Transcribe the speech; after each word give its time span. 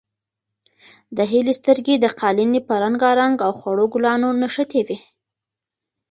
د 1.17 1.19
هیلې 1.31 1.53
سترګې 1.59 1.95
د 1.99 2.05
قالینې 2.19 2.61
په 2.67 2.73
رنګارنګ 2.83 3.35
او 3.45 3.51
خړو 3.59 3.85
ګلانو 3.93 4.29
کې 4.33 4.37
نښتې 4.41 4.81
وې. 4.87 4.97